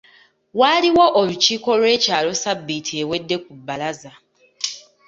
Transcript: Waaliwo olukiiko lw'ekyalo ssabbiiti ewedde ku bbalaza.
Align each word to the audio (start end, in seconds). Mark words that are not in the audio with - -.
Waaliwo 0.59 1.05
olukiiko 1.19 1.69
lw'ekyalo 1.79 2.31
ssabbiiti 2.35 2.93
ewedde 3.01 3.35
ku 3.43 3.51
bbalaza. 3.57 4.11